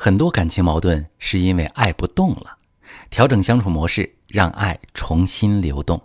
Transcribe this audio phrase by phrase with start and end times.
[0.00, 2.56] 很多感情矛盾是因为爱不动了，
[3.10, 6.00] 调整相处模式，让爱重新流动。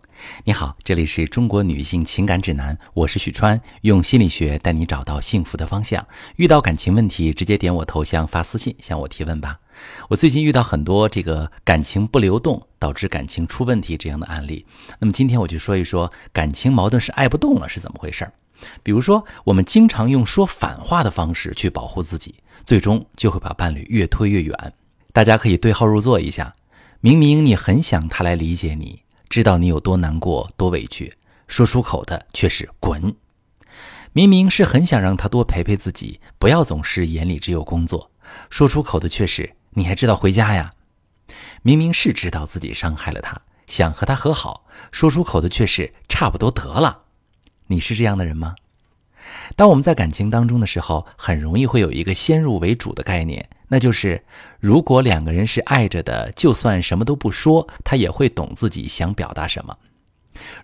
[0.45, 6.03] 你好，这里是中国女性情感指南，我是许川，用心理学带你找到幸福的方向。
[6.37, 9.59] 遇到感情问题，直接点我头像发私信向我提问吧。
[10.09, 14.65] 我最近遇到很多这个感情不流动导致感情出问题这样的案例，
[14.97, 18.33] 那么今天我就说一说感情矛盾是爱不动了是怎么回事儿。
[18.81, 22.35] 比如说，我们经常用说反话的方式去保护自己，
[22.65, 24.73] 最终就会把伴侣越推越远。
[25.11, 26.55] 大家可以对号入座一下：
[27.01, 31.13] 明明你很想他来理解你，知道你有多难过、多委屈，
[31.47, 33.01] 说出口的却是“滚”；
[34.11, 38.09] 明明是很想让他多陪陪自己，不要总是眼里只有工作，
[38.49, 40.73] 说出口的却是“你还知道回家呀”；
[41.61, 47.03] 明明是知道自己伤害了他，想和他和好，说出口的却是“差不多得了”。
[47.67, 48.55] 你是这样的人吗？
[49.55, 54.23] 当我们在感情当中的时候，很容易会有一个先入为主的概念，那就是
[54.59, 59.77] 如果两个人是爱着的，就算什么都不说，他也会懂自己想表达什么。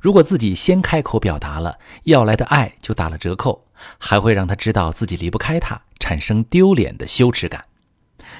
[0.01, 3.65] 如果自己先开口表达了，要来的爱就打了折扣，
[3.97, 7.65] 还会让他知道自己离不开他，产生丢脸的羞耻感。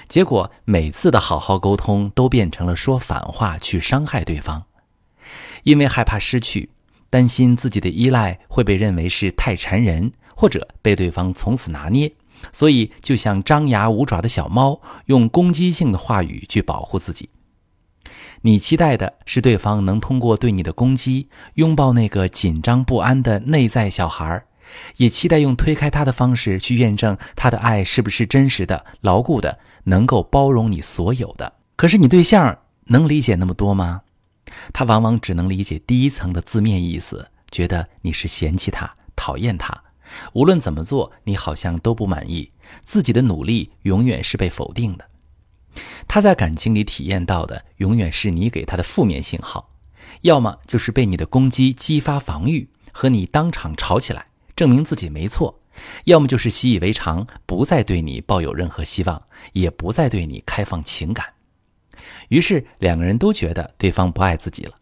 [0.08, 4.64] 结果每次的好好沟通都变成了说反话去伤害对方，
[5.64, 6.72] 因为害怕失去。
[7.10, 12.12] 担心自己的依赖会被认为是太缠人，或者被对方从此拿捏，
[12.52, 17.30] 所以就像张牙舞爪的小猫，用攻击性的话语去保护自己。
[18.42, 24.44] 你期待的是对方能通过对你的攻击，拥抱那个紧张不安的内在小孩，
[24.98, 31.52] 也期待用推开他的方式去验证他的爱是不是真实的、牢固的，能够包容你所有的。
[31.76, 34.02] 可是你对象能理解那么多吗？
[34.74, 39.84] 他往往只能理解第一层的字面意思，觉得你是嫌弃他、讨厌他，
[40.34, 42.52] 无论怎么做，你好像都不满意，
[42.84, 45.06] 自己的努力永远是被否定的。
[46.08, 49.70] 他在感情里体验到的，永远是你给他的负面信号，
[50.22, 55.62] 要么就是被你的攻击激发防御，和你当场吵起来，证明自己没错；
[56.06, 59.22] 要么就是习以为常，不再对你抱有任何希望，
[59.54, 61.26] 也不再对你开放情感。
[62.30, 64.74] 于是两个人都觉得对方不爱自己了，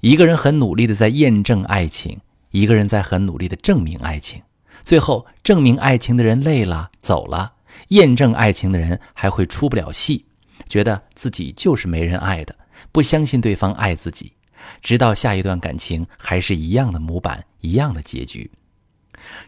[0.00, 2.20] 一个人很努力的在验证爱情，
[2.50, 4.42] 一个人在很努力的证明爱情。
[4.84, 7.52] 最后证明爱情的人累了走了，
[7.88, 10.24] 验证爱情的人还会出不了戏，
[10.68, 12.54] 觉得自己就是没人爱的，
[12.90, 14.32] 不相信对方爱自己，
[14.80, 18.50] 直到下一段感情还是一样的模板，一样的结局。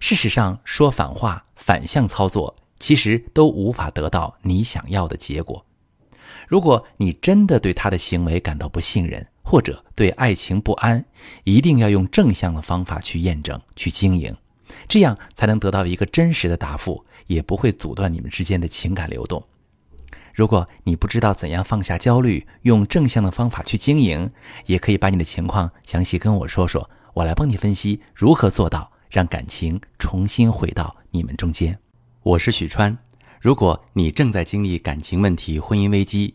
[0.00, 5.64] 事实上，说反话、反向操作，其实都无法得到你想要的结果。
[6.50, 11.04] 如果你真的对他的行为感到不信任，或者对爱情不安，
[11.44, 14.36] 一定要用正向的方法去验证、去经营，
[14.88, 19.40] 这样才能得到一个真实的答复，也不会阻断你们之间的情感流动。
[20.34, 24.28] 如果你不知道怎样放下焦虑，用正向的方法去经营，
[24.66, 31.78] 也可以把你的情况详细跟我说说，我来帮你分析如何做到让感情重新回到你们中间。
[32.24, 32.98] 我是许川，
[33.40, 36.34] 如果你正在经历感情问题、婚姻危机，